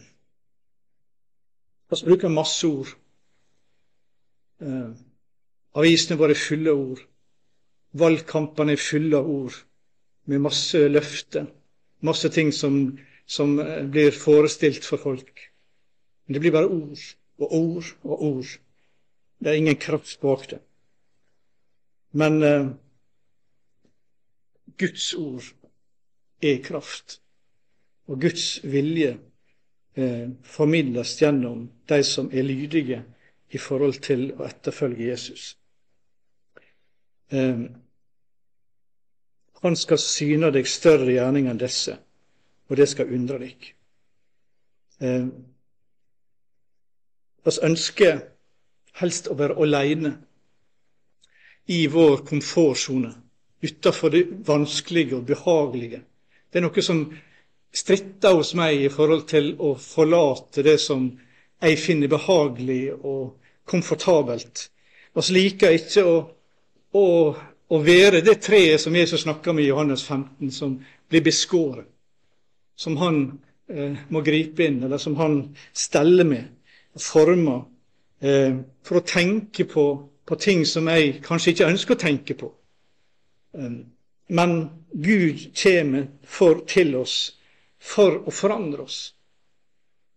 [1.91, 2.91] vi bruker masse ord.
[4.59, 4.89] Eh,
[5.79, 7.05] avisene våre er fulle av ord.
[8.01, 9.61] Valgkampene er fulle av ord,
[10.25, 11.47] med masse løfter.
[12.01, 15.47] Masse ting som, som eh, blir forestilt for folk.
[16.25, 17.07] Men det blir bare ord
[17.41, 18.53] og ord og ord.
[19.41, 20.61] Det er ingen kraft bak det.
[22.11, 22.67] Men eh,
[24.77, 25.43] Guds ord
[26.41, 27.19] er kraft,
[28.09, 29.11] og Guds vilje
[29.95, 33.03] eh, formidles gjennom de som er lydige
[33.51, 35.51] i forhold til å etterfølge Jesus.
[37.31, 37.67] Eh,
[39.61, 41.95] han skal syne deg større gjerning enn disse,
[42.69, 43.71] og det skal undre deg.
[45.01, 45.25] Eh,
[47.65, 48.21] ønsker
[49.01, 50.13] helst å være aleine
[51.71, 53.13] i vår komfortsone
[53.61, 56.01] utafor det vanskelige og behagelige.
[56.49, 57.03] Det er noe som
[57.71, 61.05] stritter hos meg i forhold til å forlate det som
[61.61, 63.37] jeg finner behagelig og
[63.69, 64.67] komfortabelt.
[65.13, 66.15] Vi liker ikke å,
[66.97, 67.05] å,
[67.71, 70.75] å, være det treet som Jesus snakker om i Johannes 15, som
[71.09, 71.87] blir beskåret.
[72.75, 73.21] Som han
[73.69, 75.41] eh, må gripe inn, eller som han
[75.73, 77.63] steller med former
[78.19, 79.85] eh, for å tenke på,
[80.25, 82.51] på ting som jeg kanskje ikke ønsker å tenke på.
[83.57, 83.77] Eh,
[84.31, 84.57] men
[84.91, 87.17] Gud kommer for, til oss
[87.81, 88.99] for å forandre oss,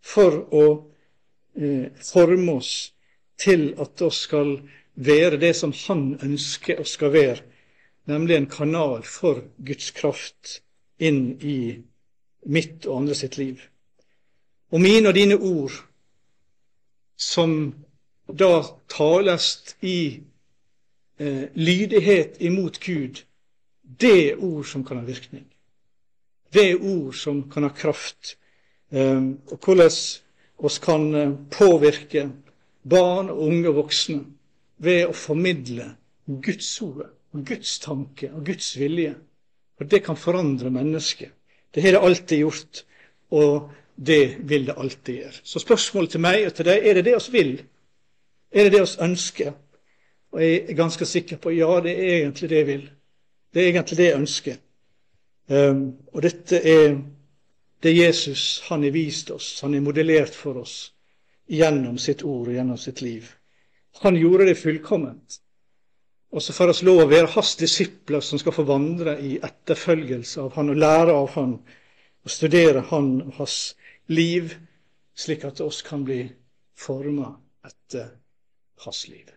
[0.05, 0.65] for å
[1.57, 2.73] eh, forme oss
[3.41, 4.57] til at vi skal
[4.95, 7.43] være det som Han ønsker og skal være,
[8.07, 10.61] nemlig en kanal for Guds kraft
[10.99, 11.83] inn i
[12.47, 13.61] mitt og andre sitt liv.
[14.71, 15.73] Og mine og dine ord,
[17.17, 17.75] som
[18.29, 20.21] da tales i
[21.19, 23.25] eh, lydighet imot Gud,
[24.01, 25.47] det er ord som kan ha virkning.
[26.55, 28.37] Det er ord som kan ha kraft.
[28.91, 29.91] Eh, og hvordan
[30.59, 32.31] oss kan eh, påvirke
[32.83, 34.25] barn, unge og voksne
[34.77, 35.91] ved å formidle
[36.27, 39.15] Guds ord, og Guds tanke og Guds vilje.
[39.81, 41.33] Og det kan forandre mennesket.
[41.75, 42.85] Det har det alltid gjort,
[43.31, 45.41] og det vil det alltid gjøre.
[45.43, 47.57] Så spørsmålet til meg og til deg er det det oss vil?
[48.55, 49.53] Er det det oss ønsker?
[50.35, 52.87] Og jeg er ganske sikker på ja, det er egentlig det jeg vil.
[53.55, 54.57] Det er egentlig det jeg ønsker.
[55.47, 56.97] Um, og dette er
[57.85, 60.95] det Jesus han har vist oss, han har modellert for oss
[61.47, 63.29] gjennom sitt ord og gjennom sitt liv.
[64.03, 65.41] Han gjorde det fullkomment.
[66.35, 70.43] Og så får vi lov å være hans disipler som skal få vandre i etterfølgelse
[70.43, 71.53] av han og lære av han
[72.25, 73.59] og studere han og hans
[74.11, 74.51] liv,
[75.15, 76.25] slik at oss kan bli
[76.75, 77.31] forma
[77.65, 78.11] etter
[78.83, 79.34] hans liv.